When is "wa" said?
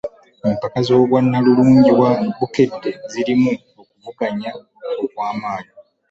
1.99-2.11